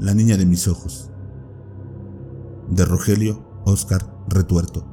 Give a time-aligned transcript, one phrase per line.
[0.00, 1.10] La niña de mis ojos.
[2.68, 4.84] De Rogelio Oscar Retuerto.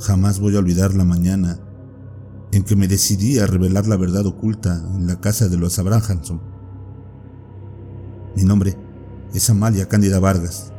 [0.00, 1.58] Jamás voy a olvidar la mañana
[2.52, 6.40] en que me decidí a revelar la verdad oculta en la casa de los Abrahamson.
[8.36, 8.87] Mi nombre
[9.34, 10.72] es Amalia Cándida Vargas,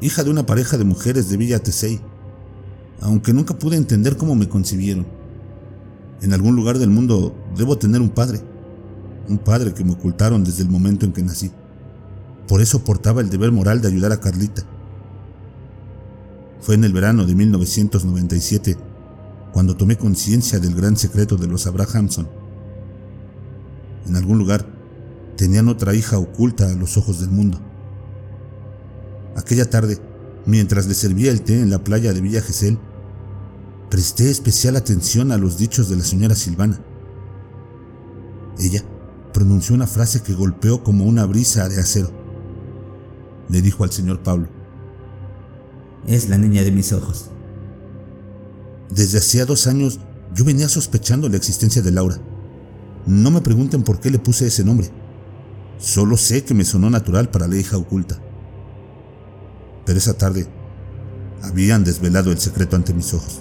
[0.00, 2.00] hija de una pareja de mujeres de Villa Tesey,
[3.00, 5.06] aunque nunca pude entender cómo me concibieron.
[6.22, 8.40] En algún lugar del mundo debo tener un padre,
[9.28, 11.50] un padre que me ocultaron desde el momento en que nací.
[12.48, 14.62] Por eso portaba el deber moral de ayudar a Carlita.
[16.60, 18.76] Fue en el verano de 1997
[19.52, 22.28] cuando tomé conciencia del gran secreto de los Abrahamson.
[24.06, 24.75] En algún lugar
[25.36, 27.60] tenían otra hija oculta a los ojos del mundo.
[29.36, 29.98] Aquella tarde,
[30.46, 32.78] mientras le servía el té en la playa de Villa Gesell,
[33.90, 36.80] presté especial atención a los dichos de la señora Silvana.
[38.58, 38.82] Ella
[39.32, 42.10] pronunció una frase que golpeó como una brisa de acero.
[43.48, 44.48] Le dijo al señor Pablo,
[46.06, 47.30] Es la niña de mis ojos.
[48.90, 50.00] Desde hacía dos años
[50.34, 52.18] yo venía sospechando la existencia de Laura.
[53.06, 54.90] No me pregunten por qué le puse ese nombre.
[55.78, 58.18] Solo sé que me sonó natural para la hija oculta.
[59.84, 60.46] Pero esa tarde
[61.42, 63.40] habían desvelado el secreto ante mis ojos.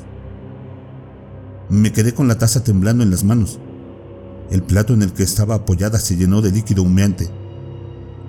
[1.69, 3.59] Me quedé con la taza temblando en las manos.
[4.51, 7.29] El plato en el que estaba apoyada se llenó de líquido humeante.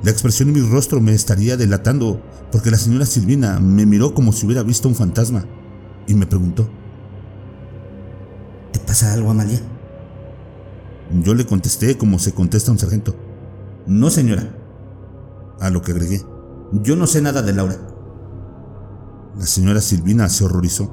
[0.03, 4.33] La expresión en mi rostro me estaría delatando porque la señora Silvina me miró como
[4.33, 5.45] si hubiera visto un fantasma
[6.07, 6.71] y me preguntó,
[8.73, 9.61] ¿Te pasa algo, Amalia?
[11.23, 13.26] Yo le contesté como se contesta a un sargento.
[13.87, 14.43] No, señora.
[15.61, 16.23] A lo que agregué.
[16.73, 17.77] Yo no sé nada de Laura.
[19.39, 20.91] La señora Silvina se horrorizó.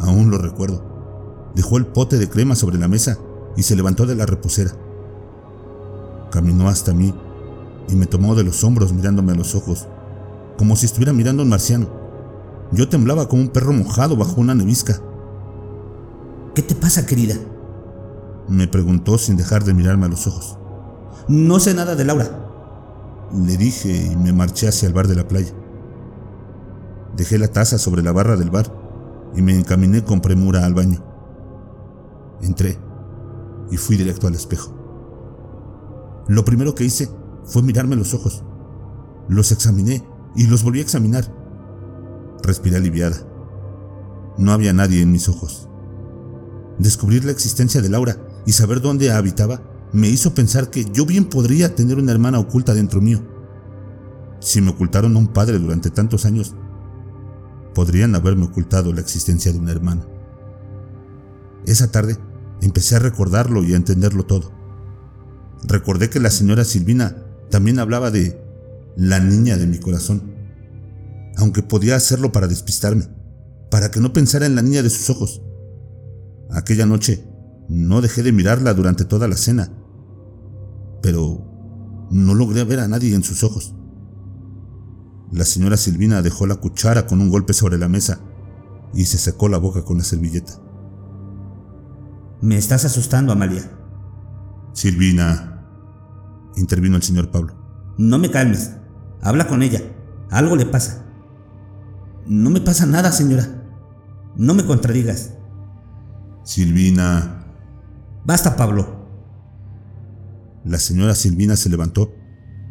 [0.00, 1.52] Aún lo recuerdo.
[1.54, 3.16] Dejó el pote de crema sobre la mesa
[3.56, 4.72] y se levantó de la reposera.
[6.32, 7.14] Caminó hasta mí
[7.88, 9.86] y me tomó de los hombros mirándome a los ojos,
[10.58, 11.88] como si estuviera mirando a un marciano.
[12.72, 15.00] Yo temblaba como un perro mojado bajo una nevisca.
[16.56, 17.36] ¿Qué te pasa, querida?
[18.48, 20.58] Me preguntó sin dejar de mirarme a los ojos.
[21.28, 22.28] No sé nada de Laura.
[23.32, 25.52] Le dije y me marché hacia el bar de la playa.
[27.16, 28.66] Dejé la taza sobre la barra del bar
[29.34, 31.02] y me encaminé con premura al baño.
[32.42, 32.78] Entré
[33.70, 34.74] y fui directo al espejo.
[36.28, 37.08] Lo primero que hice
[37.44, 38.44] fue mirarme los ojos.
[39.28, 40.06] Los examiné
[40.36, 41.24] y los volví a examinar.
[42.42, 43.16] Respiré aliviada.
[44.36, 45.70] No había nadie en mis ojos.
[46.78, 49.62] Descubrir la existencia de Laura y saber dónde habitaba
[49.94, 53.22] me hizo pensar que yo bien podría tener una hermana oculta dentro mío.
[54.40, 56.56] Si me ocultaron a un padre durante tantos años,
[57.74, 60.04] podrían haberme ocultado la existencia de una hermana.
[61.64, 62.18] Esa tarde
[62.60, 64.52] empecé a recordarlo y a entenderlo todo.
[65.62, 67.16] Recordé que la señora Silvina
[67.48, 68.42] también hablaba de
[68.96, 70.34] la niña de mi corazón,
[71.36, 73.06] aunque podía hacerlo para despistarme,
[73.70, 75.40] para que no pensara en la niña de sus ojos.
[76.50, 77.24] Aquella noche
[77.68, 79.70] no dejé de mirarla durante toda la cena,
[81.04, 83.74] pero no logré ver a nadie en sus ojos.
[85.30, 88.20] La señora Silvina dejó la cuchara con un golpe sobre la mesa
[88.94, 90.54] y se secó la boca con la servilleta.
[92.40, 93.70] Me estás asustando, Amalia.
[94.72, 95.66] Silvina,
[96.56, 97.54] intervino el señor Pablo.
[97.98, 98.70] No me calmes.
[99.20, 99.82] Habla con ella.
[100.30, 101.04] Algo le pasa.
[102.26, 103.62] No me pasa nada, señora.
[104.36, 105.34] No me contradigas.
[106.44, 107.44] Silvina.
[108.24, 109.03] Basta, Pablo.
[110.64, 112.14] La señora Silvina se levantó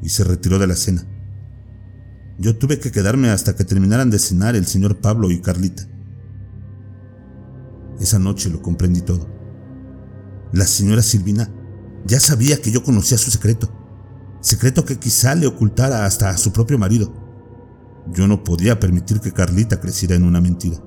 [0.01, 1.05] y se retiró de la cena.
[2.39, 5.87] Yo tuve que quedarme hasta que terminaran de cenar el señor Pablo y Carlita.
[7.99, 9.29] Esa noche lo comprendí todo.
[10.51, 11.49] La señora Silvina
[12.05, 13.71] ya sabía que yo conocía su secreto,
[14.41, 17.13] secreto que quizá le ocultara hasta a su propio marido.
[18.11, 20.83] Yo no podía permitir que Carlita creciera en una mentira.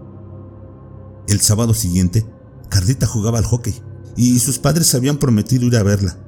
[1.28, 2.26] El sábado siguiente,
[2.69, 3.81] Carlita jugaba al hockey
[4.16, 6.25] y sus padres habían prometido ir a verla.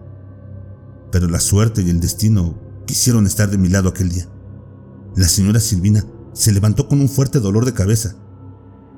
[1.11, 2.55] Pero la suerte y el destino
[2.87, 4.29] quisieron estar de mi lado aquel día.
[5.17, 8.15] La señora Silvina se levantó con un fuerte dolor de cabeza.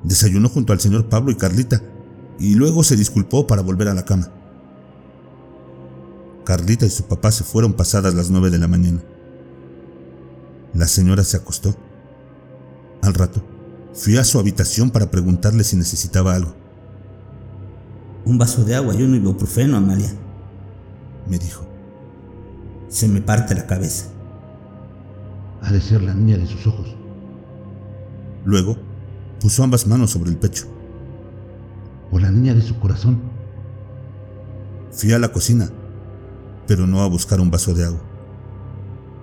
[0.03, 1.81] Desayunó junto al señor Pablo y Carlita
[2.39, 4.31] y luego se disculpó para volver a la cama.
[6.43, 9.01] Carlita y su papá se fueron pasadas las nueve de la mañana.
[10.73, 11.75] La señora se acostó.
[13.01, 13.43] Al rato,
[13.93, 16.55] fui a su habitación para preguntarle si necesitaba algo.
[18.25, 20.11] Un vaso de agua y un ibuprofeno, Amalia,
[21.27, 21.70] me dijo.
[22.91, 24.07] Se me parte la cabeza.
[25.61, 26.93] Ha de ser la niña de sus ojos.
[28.43, 28.75] Luego,
[29.39, 30.65] puso ambas manos sobre el pecho.
[32.11, 33.21] O la niña de su corazón.
[34.91, 35.69] Fui a la cocina,
[36.67, 38.01] pero no a buscar un vaso de agua.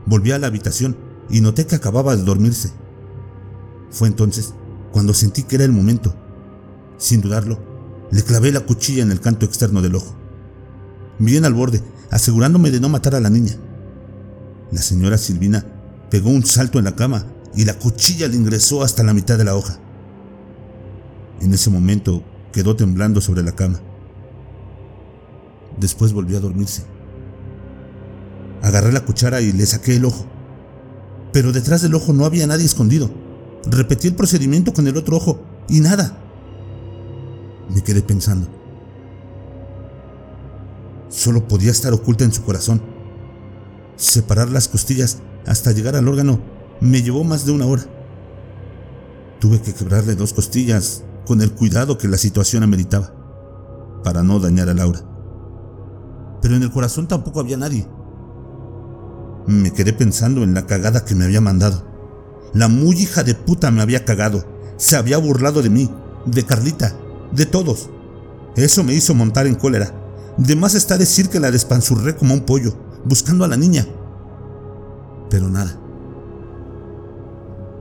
[0.07, 0.97] Volví a la habitación
[1.29, 2.73] y noté que acababa de dormirse.
[3.91, 4.55] Fue entonces
[4.93, 6.15] cuando sentí que era el momento.
[6.97, 7.59] Sin dudarlo,
[8.11, 10.17] le clavé la cuchilla en el canto externo del ojo.
[11.19, 13.53] Bien al borde, asegurándome de no matar a la niña.
[14.71, 15.65] La señora Silvina
[16.11, 19.45] pegó un salto en la cama y la cuchilla le ingresó hasta la mitad de
[19.45, 19.79] la hoja.
[21.41, 22.23] En ese momento
[22.53, 23.81] quedó temblando sobre la cama.
[25.79, 26.85] Después volvió a dormirse.
[28.63, 30.27] Agarré la cuchara y le saqué el ojo.
[31.33, 33.11] Pero detrás del ojo no había nadie escondido.
[33.67, 36.19] Repetí el procedimiento con el otro ojo y nada.
[37.73, 38.49] Me quedé pensando.
[41.29, 42.81] Solo podía estar oculta en su corazón.
[43.97, 46.41] Separar las costillas hasta llegar al órgano
[46.81, 47.83] me llevó más de una hora.
[49.39, 53.13] Tuve que quebrarle dos costillas con el cuidado que la situación ameritaba,
[54.03, 55.01] para no dañar a Laura.
[56.41, 57.87] Pero en el corazón tampoco había nadie.
[59.47, 61.85] Me quedé pensando en la cagada que me había mandado.
[62.55, 64.47] La muy hija de puta me había cagado.
[64.79, 65.91] Se había burlado de mí,
[66.25, 66.97] de Carlita,
[67.33, 67.91] de todos.
[68.57, 70.08] Eso me hizo montar en cólera.
[70.39, 72.73] De más está decir que la despanzurré como un pollo,
[73.05, 73.85] buscando a la niña.
[75.31, 75.77] Pero nada.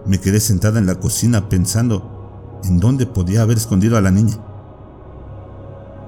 [0.08, 4.44] Me quedé sentada en la cocina pensando en dónde podía haber escondido a la niña.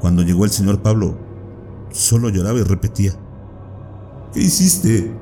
[0.02, 1.20] Cuando llegó el señor Pablo,
[1.92, 3.14] solo lloraba y repetía,
[4.34, 5.16] ¿Qué hiciste?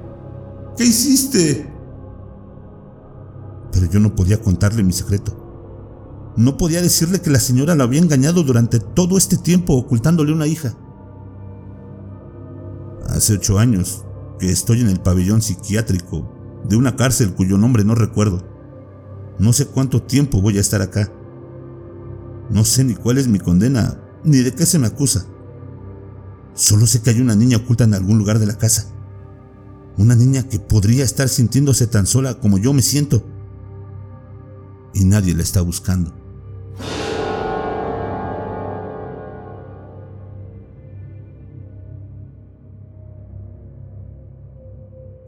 [0.78, 1.70] ¿Qué hiciste?
[3.72, 5.34] Pero yo no podía contarle mi secreto.
[6.38, 10.48] No podía decirle que la señora lo había engañado durante todo este tiempo ocultándole una
[10.48, 10.76] hija.
[13.18, 14.06] Hace ocho años
[14.38, 16.32] que estoy en el pabellón psiquiátrico
[16.70, 18.48] de una cárcel cuyo nombre no recuerdo.
[19.40, 21.12] No sé cuánto tiempo voy a estar acá.
[22.52, 25.26] No sé ni cuál es mi condena, ni de qué se me acusa.
[26.54, 28.86] Solo sé que hay una niña oculta en algún lugar de la casa.
[29.98, 33.26] Una niña que podría estar sintiéndose tan sola como yo me siento.
[34.94, 36.14] Y nadie la está buscando.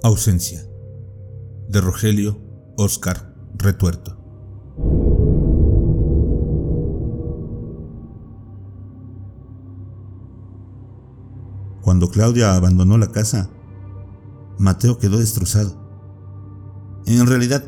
[0.02, 0.66] Ausencia.
[1.68, 2.40] De Rogelio
[2.78, 4.18] Oscar Retuerto.
[11.82, 13.50] Cuando Claudia abandonó la casa,
[14.58, 15.78] Mateo quedó destrozado.
[17.06, 17.66] En realidad,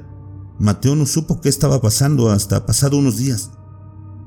[0.57, 3.51] Mateo no supo qué estaba pasando hasta pasado unos días,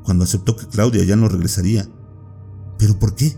[0.05, 1.89] cuando aceptó que Claudia ya no regresaría.
[2.77, 3.35] ¿Pero por qué?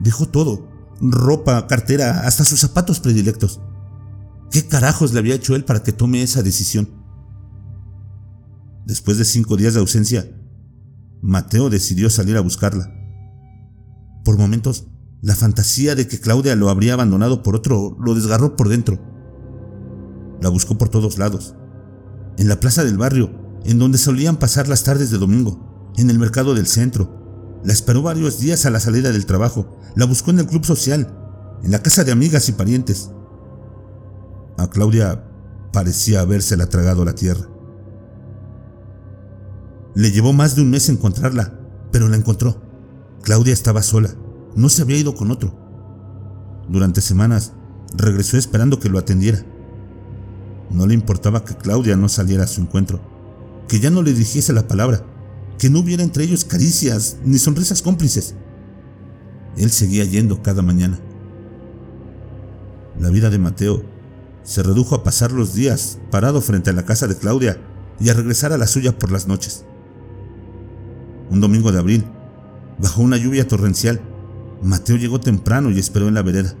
[0.00, 0.68] Dejó todo,
[1.00, 3.60] ropa, cartera, hasta sus zapatos predilectos.
[4.50, 6.88] ¿Qué carajos le había hecho él para que tome esa decisión?
[8.86, 10.30] Después de cinco días de ausencia,
[11.22, 12.92] Mateo decidió salir a buscarla.
[14.24, 14.86] Por momentos,
[15.22, 19.00] la fantasía de que Claudia lo habría abandonado por otro lo desgarró por dentro.
[20.42, 21.54] La buscó por todos lados.
[22.36, 26.18] En la plaza del barrio, en donde solían pasar las tardes de domingo, en el
[26.18, 27.23] mercado del centro,
[27.64, 29.76] la esperó varios días a la salida del trabajo.
[29.96, 31.12] La buscó en el club social,
[31.62, 33.10] en la casa de amigas y parientes.
[34.58, 35.24] A Claudia
[35.72, 37.48] parecía habérsela tragado la tierra.
[39.94, 41.58] Le llevó más de un mes encontrarla,
[41.90, 42.60] pero la encontró.
[43.22, 44.10] Claudia estaba sola,
[44.54, 45.58] no se había ido con otro.
[46.68, 47.52] Durante semanas
[47.96, 49.42] regresó esperando que lo atendiera.
[50.70, 53.00] No le importaba que Claudia no saliera a su encuentro,
[53.68, 55.04] que ya no le dijese la palabra
[55.58, 58.34] que no hubiera entre ellos caricias ni sonrisas cómplices.
[59.56, 60.98] Él seguía yendo cada mañana.
[62.98, 63.82] La vida de Mateo
[64.42, 67.58] se redujo a pasar los días parado frente a la casa de Claudia
[68.00, 69.64] y a regresar a la suya por las noches.
[71.30, 72.04] Un domingo de abril,
[72.78, 74.00] bajo una lluvia torrencial,
[74.62, 76.54] Mateo llegó temprano y esperó en la vereda.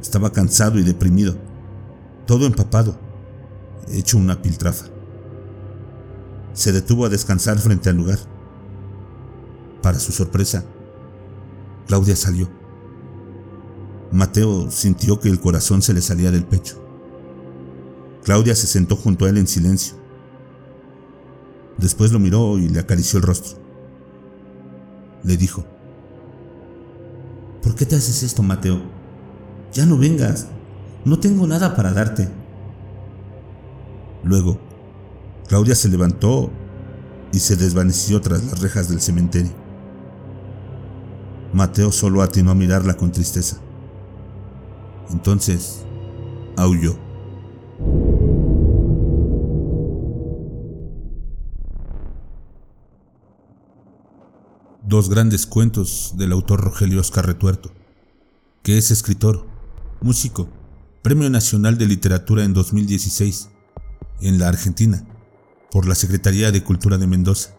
[0.00, 1.36] Estaba cansado y deprimido,
[2.26, 2.98] todo empapado,
[3.90, 4.97] hecho una piltrafa
[6.58, 8.18] se detuvo a descansar frente al lugar.
[9.80, 10.64] Para su sorpresa,
[11.86, 12.48] Claudia salió.
[14.10, 16.82] Mateo sintió que el corazón se le salía del pecho.
[18.24, 19.94] Claudia se sentó junto a él en silencio.
[21.76, 23.56] Después lo miró y le acarició el rostro.
[25.22, 25.64] Le dijo,
[27.62, 28.82] ¿Por qué te haces esto, Mateo?
[29.72, 30.48] Ya no vengas.
[31.04, 32.28] No tengo nada para darte.
[34.24, 34.58] Luego,
[35.48, 36.52] Claudia se levantó
[37.32, 39.52] y se desvaneció tras las rejas del cementerio.
[41.54, 43.56] Mateo solo atinó a mirarla con tristeza.
[45.10, 45.86] Entonces,
[46.58, 46.98] aulló.
[54.82, 57.70] Dos grandes cuentos del autor Rogelio Oscar Retuerto,
[58.62, 59.46] que es escritor,
[60.02, 60.50] músico,
[61.02, 63.48] Premio Nacional de Literatura en 2016
[64.20, 65.07] en la Argentina
[65.70, 67.50] por la Secretaría de Cultura de Mendoza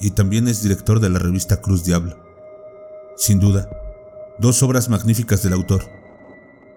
[0.00, 2.16] y también es director de la revista Cruz Diablo.
[3.16, 3.68] Sin duda,
[4.38, 5.88] dos obras magníficas del autor.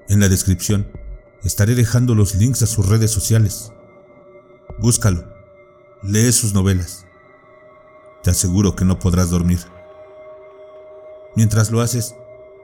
[0.09, 0.87] En la descripción
[1.43, 3.71] estaré dejando los links a sus redes sociales.
[4.79, 5.31] Búscalo,
[6.03, 7.05] lee sus novelas.
[8.23, 9.59] Te aseguro que no podrás dormir.
[11.35, 12.15] Mientras lo haces,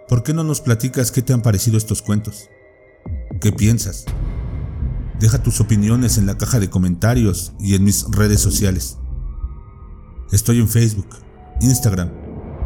[0.07, 2.49] ¿por qué no nos platicas qué te han parecido estos cuentos?
[3.39, 4.05] ¿Qué piensas?
[5.19, 8.97] Deja tus opiniones en la caja de comentarios y en mis redes sociales.
[10.31, 11.07] Estoy en Facebook,
[11.61, 12.11] Instagram,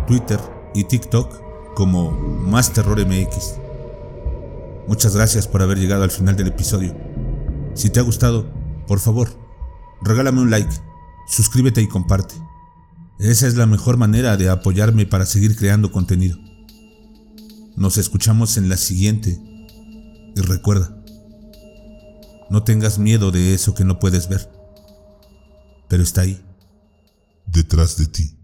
[0.08, 0.40] Twitter
[0.76, 3.56] y TikTok como Más Terror MX.
[4.88, 6.94] Muchas gracias por haber llegado al final del episodio.
[7.74, 8.52] Si te ha gustado,
[8.86, 9.30] por favor,
[10.02, 10.74] regálame un like,
[11.28, 12.36] suscríbete y comparte.
[13.20, 16.38] Esa es la mejor manera de apoyarme para seguir creando contenido.
[17.78, 19.40] Nos escuchamos en la siguiente.
[20.36, 21.01] Y recuerda,
[22.52, 24.52] no tengas miedo de eso que no puedes ver,
[25.88, 26.44] pero está ahí,
[27.46, 28.41] detrás de ti.